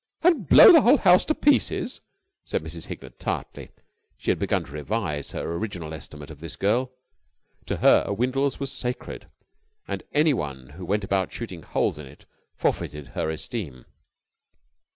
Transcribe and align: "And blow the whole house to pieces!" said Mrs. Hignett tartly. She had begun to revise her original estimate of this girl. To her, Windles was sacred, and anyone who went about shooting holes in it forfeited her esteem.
"And 0.23 0.49
blow 0.49 0.71
the 0.71 0.81
whole 0.81 0.97
house 0.97 1.25
to 1.25 1.35
pieces!" 1.35 2.01
said 2.43 2.63
Mrs. 2.63 2.87
Hignett 2.87 3.19
tartly. 3.19 3.69
She 4.17 4.31
had 4.31 4.39
begun 4.39 4.65
to 4.65 4.71
revise 4.71 5.29
her 5.29 5.43
original 5.55 5.93
estimate 5.93 6.31
of 6.31 6.39
this 6.39 6.55
girl. 6.55 6.91
To 7.67 7.77
her, 7.77 8.11
Windles 8.11 8.59
was 8.59 8.71
sacred, 8.71 9.27
and 9.87 10.01
anyone 10.11 10.69
who 10.69 10.85
went 10.85 11.03
about 11.03 11.31
shooting 11.31 11.61
holes 11.61 11.99
in 11.99 12.07
it 12.07 12.25
forfeited 12.55 13.09
her 13.09 13.29
esteem. 13.29 13.85